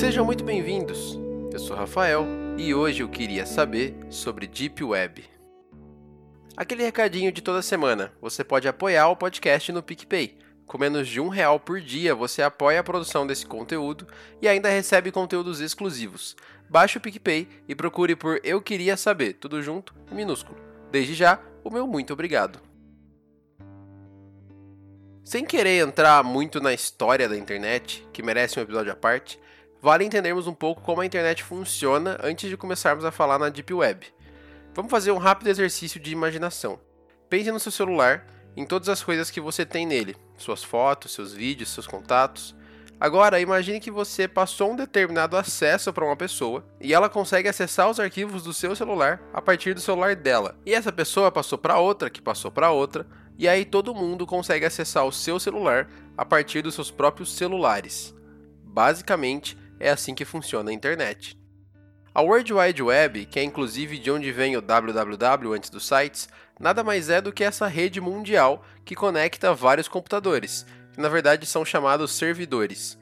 [0.00, 1.18] Sejam muito bem-vindos.
[1.52, 2.24] Eu sou Rafael
[2.56, 5.22] e hoje eu queria saber sobre Deep Web.
[6.56, 8.10] Aquele recadinho de toda semana.
[8.18, 10.38] Você pode apoiar o podcast no PicPay.
[10.64, 14.06] Com menos de um real por dia, você apoia a produção desse conteúdo
[14.40, 16.34] e ainda recebe conteúdos exclusivos.
[16.66, 20.58] Baixe o PicPay e procure por Eu Queria Saber, tudo junto e minúsculo.
[20.90, 22.58] Desde já, o meu muito obrigado.
[25.22, 29.38] Sem querer entrar muito na história da internet, que merece um episódio à parte,
[29.82, 33.72] vale entendermos um pouco como a internet funciona antes de começarmos a falar na Deep
[33.72, 34.06] Web.
[34.74, 36.78] Vamos fazer um rápido exercício de imaginação.
[37.28, 38.26] Pense no seu celular,
[38.56, 42.54] em todas as coisas que você tem nele, suas fotos, seus vídeos, seus contatos.
[43.00, 47.88] Agora, imagine que você passou um determinado acesso para uma pessoa e ela consegue acessar
[47.88, 50.54] os arquivos do seu celular a partir do celular dela.
[50.66, 53.06] E essa pessoa passou para outra, que passou para outra,
[53.38, 58.14] e aí todo mundo consegue acessar o seu celular a partir dos seus próprios celulares.
[58.62, 61.36] Basicamente, é assim que funciona a internet.
[62.14, 66.28] A World Wide Web, que é inclusive de onde vem o www antes dos sites,
[66.58, 71.46] nada mais é do que essa rede mundial que conecta vários computadores, que na verdade
[71.46, 72.98] são chamados servidores.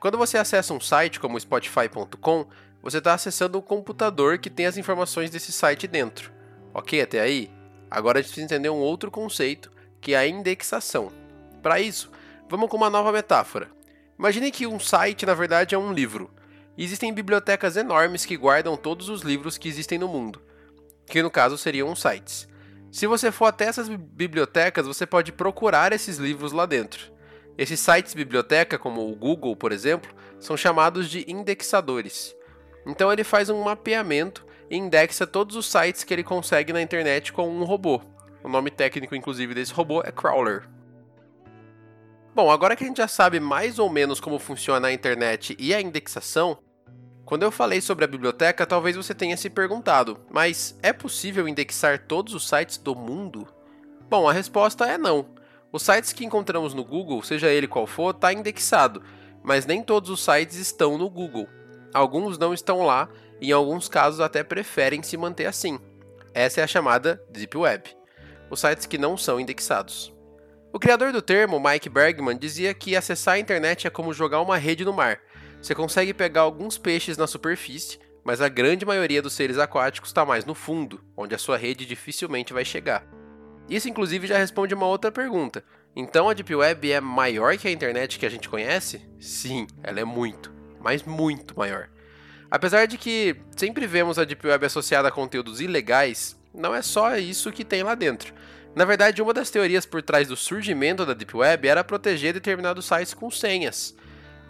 [0.00, 2.46] Quando você acessa um site como Spotify.com,
[2.82, 6.32] você está acessando um computador que tem as informações desse site dentro.
[6.72, 7.50] Ok até aí?
[7.90, 11.12] Agora a gente precisa entender um outro conceito que é a indexação.
[11.62, 12.10] Para isso,
[12.48, 13.68] vamos com uma nova metáfora.
[14.22, 16.30] Imagine que um site, na verdade, é um livro.
[16.78, 20.40] Existem bibliotecas enormes que guardam todos os livros que existem no mundo,
[21.08, 22.46] que no caso seriam os sites.
[22.92, 27.12] Se você for até essas bibliotecas, você pode procurar esses livros lá dentro.
[27.58, 32.32] Esses sites biblioteca, como o Google, por exemplo, são chamados de indexadores.
[32.86, 37.32] Então ele faz um mapeamento e indexa todos os sites que ele consegue na internet
[37.32, 38.00] com um robô.
[38.44, 40.62] O nome técnico, inclusive, desse robô é Crawler.
[42.34, 45.74] Bom, agora que a gente já sabe mais ou menos como funciona a internet e
[45.74, 46.58] a indexação,
[47.24, 52.06] quando eu falei sobre a biblioteca, talvez você tenha se perguntado, mas é possível indexar
[52.06, 53.46] todos os sites do mundo?
[54.08, 55.26] Bom, a resposta é não.
[55.70, 59.02] Os sites que encontramos no Google, seja ele qual for, está indexado,
[59.42, 61.48] mas nem todos os sites estão no Google.
[61.92, 63.08] Alguns não estão lá
[63.40, 65.78] e em alguns casos até preferem se manter assim.
[66.32, 68.02] Essa é a chamada Deep Web
[68.52, 70.12] os sites que não são indexados.
[70.72, 74.56] O criador do termo, Mike Bergman, dizia que acessar a internet é como jogar uma
[74.56, 75.20] rede no mar.
[75.60, 80.24] Você consegue pegar alguns peixes na superfície, mas a grande maioria dos seres aquáticos está
[80.24, 83.06] mais no fundo, onde a sua rede dificilmente vai chegar.
[83.68, 85.62] Isso, inclusive, já responde uma outra pergunta.
[85.94, 89.06] Então a Deep Web é maior que a internet que a gente conhece?
[89.20, 90.50] Sim, ela é muito,
[90.80, 91.90] mas muito maior.
[92.50, 97.14] Apesar de que sempre vemos a Deep Web associada a conteúdos ilegais, não é só
[97.18, 98.32] isso que tem lá dentro.
[98.74, 102.86] Na verdade, uma das teorias por trás do surgimento da Deep Web era proteger determinados
[102.86, 103.94] sites com senhas.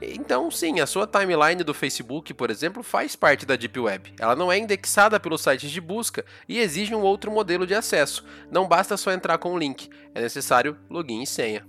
[0.00, 4.14] Então, sim, a sua timeline do Facebook, por exemplo, faz parte da Deep Web.
[4.18, 8.24] Ela não é indexada pelos sites de busca e exige um outro modelo de acesso.
[8.50, 11.66] Não basta só entrar com o link, é necessário login e senha.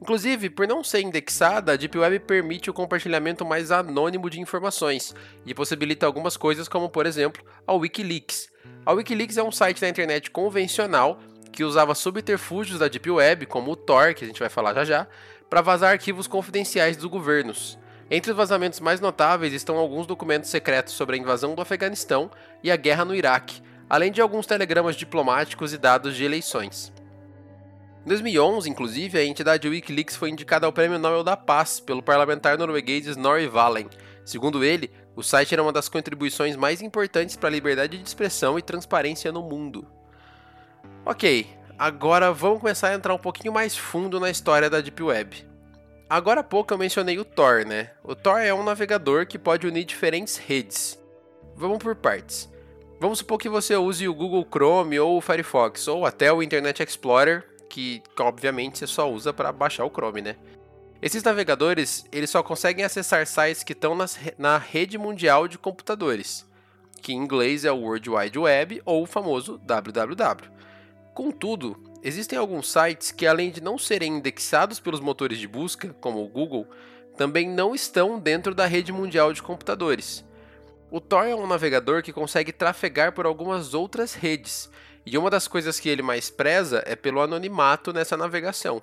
[0.00, 5.14] Inclusive, por não ser indexada, a Deep Web permite o compartilhamento mais anônimo de informações
[5.44, 8.48] e possibilita algumas coisas, como por exemplo a Wikileaks.
[8.86, 11.20] A Wikileaks é um site da internet convencional
[11.58, 14.84] que usava subterfúgios da Deep Web, como o Tor, que a gente vai falar já
[14.84, 15.08] já,
[15.50, 17.76] para vazar arquivos confidenciais dos governos.
[18.08, 22.30] Entre os vazamentos mais notáveis estão alguns documentos secretos sobre a invasão do Afeganistão
[22.62, 23.60] e a guerra no Iraque,
[23.90, 26.92] além de alguns telegramas diplomáticos e dados de eleições.
[28.06, 32.56] Em 2011, inclusive, a entidade Wikileaks foi indicada ao Prêmio Nobel da Paz pelo parlamentar
[32.56, 33.88] norueguês Snorri Valen.
[34.24, 38.56] Segundo ele, o site era uma das contribuições mais importantes para a liberdade de expressão
[38.56, 39.97] e transparência no mundo.
[41.10, 41.46] Ok,
[41.78, 45.42] agora vamos começar a entrar um pouquinho mais fundo na história da Deep Web.
[46.06, 47.92] Agora há pouco eu mencionei o Tor, né?
[48.04, 51.02] O Tor é um navegador que pode unir diferentes redes.
[51.56, 52.46] Vamos por partes.
[53.00, 56.82] Vamos supor que você use o Google Chrome ou o Firefox, ou até o Internet
[56.82, 60.36] Explorer, que obviamente você só usa para baixar o Chrome, né?
[61.00, 63.96] Esses navegadores, eles só conseguem acessar sites que estão
[64.36, 66.46] na rede mundial de computadores,
[67.00, 70.57] que em inglês é o World Wide Web ou o famoso www.
[71.18, 76.22] Contudo, existem alguns sites que além de não serem indexados pelos motores de busca, como
[76.22, 76.64] o Google,
[77.16, 80.24] também não estão dentro da rede mundial de computadores.
[80.92, 84.70] O Tor é um navegador que consegue trafegar por algumas outras redes,
[85.04, 88.80] e uma das coisas que ele mais preza é pelo anonimato nessa navegação.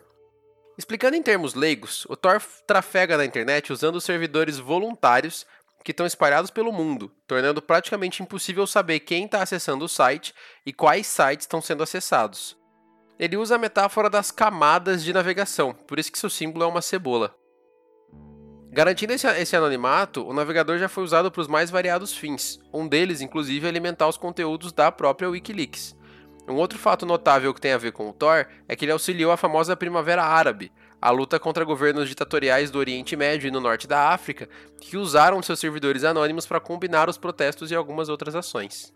[0.77, 5.45] Explicando em termos leigos, o Tor trafega na internet usando servidores voluntários
[5.85, 10.33] que estão espalhados pelo mundo, tornando praticamente impossível saber quem está acessando o site
[10.65, 12.57] e quais sites estão sendo acessados.
[13.19, 16.81] Ele usa a metáfora das camadas de navegação, por isso que seu símbolo é uma
[16.81, 17.35] cebola.
[18.71, 22.87] Garantindo esse, esse anonimato, o navegador já foi usado para os mais variados fins, um
[22.87, 25.95] deles, inclusive, é alimentar os conteúdos da própria Wikileaks.
[26.47, 29.31] Um outro fato notável que tem a ver com o Tor é que ele auxiliou
[29.31, 33.87] a famosa Primavera Árabe, a luta contra governos ditatoriais do Oriente Médio e no norte
[33.87, 34.49] da África,
[34.79, 38.93] que usaram seus servidores anônimos para combinar os protestos e algumas outras ações.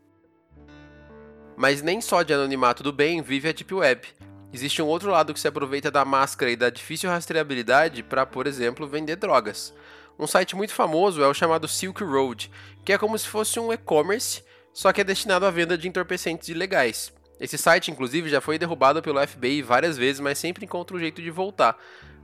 [1.56, 4.08] Mas nem só de anonimato do bem vive a Deep Web.
[4.52, 8.48] Existe um outro lado que se aproveita da máscara e da difícil rastreabilidade para, por
[8.48, 9.74] exemplo, vender drogas.
[10.18, 12.52] Um site muito famoso é o chamado Silk Road,
[12.84, 14.44] que é como se fosse um e-commerce,
[14.74, 17.14] só que é destinado à venda de entorpecentes ilegais.
[17.40, 21.22] Esse site, inclusive, já foi derrubado pelo FBI várias vezes, mas sempre encontra um jeito
[21.22, 21.78] de voltar.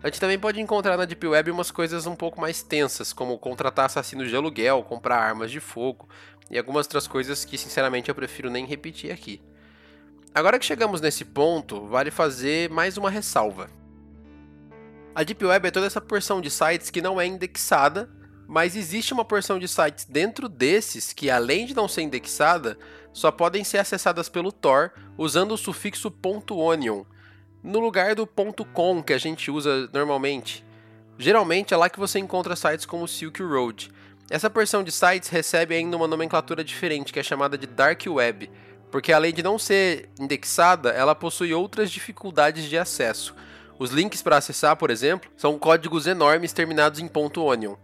[0.04, 3.40] A gente também pode encontrar na Deep Web umas coisas um pouco mais tensas, como
[3.40, 6.08] contratar assassinos de aluguel, comprar armas de fogo
[6.52, 9.42] e algumas outras coisas que, sinceramente, eu prefiro nem repetir aqui.
[10.34, 13.70] Agora que chegamos nesse ponto, vale fazer mais uma ressalva.
[15.16, 18.10] A Deep Web é toda essa porção de sites que não é indexada,
[18.46, 22.78] mas existe uma porção de sites dentro desses que, além de não ser indexada,
[23.16, 26.14] só podem ser acessadas pelo Tor usando o sufixo
[26.52, 27.06] .onion,
[27.64, 30.66] no lugar do .com que a gente usa normalmente.
[31.18, 33.90] Geralmente é lá que você encontra sites como Silk Road.
[34.30, 38.52] Essa porção de sites recebe ainda uma nomenclatura diferente, que é chamada de Dark Web,
[38.92, 43.34] porque além de não ser indexada, ela possui outras dificuldades de acesso.
[43.80, 47.76] Os links para acessar, por exemplo, são códigos enormes terminados em .onion.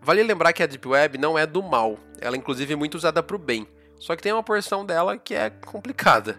[0.00, 3.22] Vale lembrar que a Deep Web não é do mal, ela é inclusive muito usada
[3.22, 6.38] para o bem, só que tem uma porção dela que é complicada.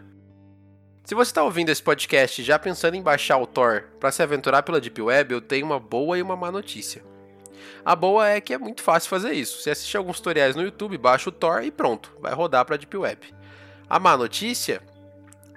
[1.03, 4.61] Se você está ouvindo esse podcast já pensando em baixar o Tor para se aventurar
[4.63, 7.03] pela Deep Web, eu tenho uma boa e uma má notícia.
[7.83, 9.61] A boa é que é muito fácil fazer isso.
[9.61, 12.77] Você assiste alguns tutoriais no YouTube, baixa o Tor e pronto, vai rodar para a
[12.77, 13.33] Deep Web.
[13.89, 14.81] A má notícia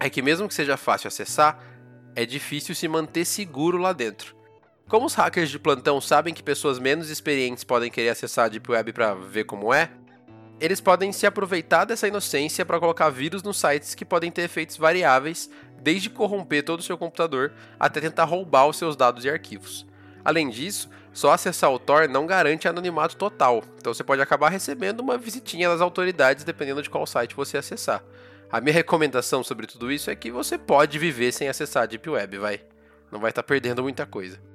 [0.00, 1.62] é que, mesmo que seja fácil acessar,
[2.16, 4.34] é difícil se manter seguro lá dentro.
[4.88, 8.70] Como os hackers de plantão sabem que pessoas menos experientes podem querer acessar a Deep
[8.70, 9.90] Web para ver como é,
[10.62, 14.76] eles podem se aproveitar dessa inocência para colocar vírus nos sites que podem ter efeitos
[14.76, 15.50] variáveis,
[15.81, 19.85] desde corromper todo o seu computador até tentar roubar os seus dados e arquivos.
[20.25, 25.00] Além disso, só acessar o Tor não garante anonimato total, então você pode acabar recebendo
[25.00, 28.00] uma visitinha das autoridades dependendo de qual site você acessar.
[28.49, 32.09] A minha recomendação sobre tudo isso é que você pode viver sem acessar a Deep
[32.09, 32.61] Web, vai.
[33.11, 34.51] Não vai estar tá perdendo muita coisa.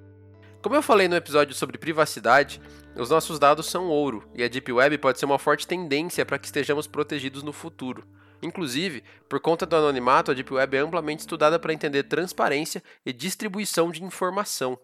[0.68, 2.62] Como eu falei no episódio sobre privacidade,
[2.94, 6.38] os nossos dados são ouro e a Deep Web pode ser uma forte tendência para
[6.38, 8.06] que estejamos protegidos no futuro.
[8.42, 13.14] Inclusive, por conta do anonimato, a Deep Web é amplamente estudada para entender transparência e
[13.14, 14.78] distribuição de informação.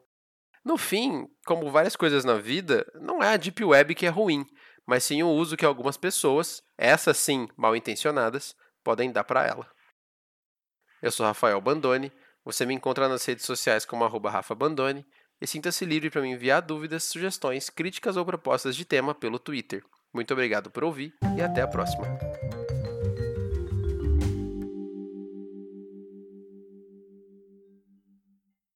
[0.64, 4.46] No fim, como várias coisas na vida, não é a Deep Web que é ruim,
[4.88, 9.70] mas sim o uso que algumas pessoas, essas sim mal intencionadas, podem dar para ela.
[11.02, 12.10] Eu sou Rafael Bandone,
[12.46, 15.06] você me encontra nas redes sociais como arroba Rafa Bandone
[15.44, 19.84] e sinta-se livre para me enviar dúvidas, sugestões, críticas ou propostas de tema pelo Twitter.
[20.14, 22.08] Muito obrigado por ouvir e até a próxima.